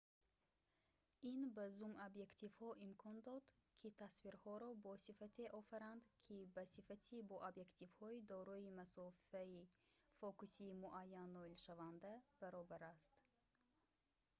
[1.31, 3.43] ин ба зум-объективҳо имкон дод
[3.79, 9.67] ки тасвирҳоро бо сифате офаранд ки ба сифати бо объективҳои дорои масофаи
[10.19, 13.13] фокусии муайян ноилшаванда баробар аст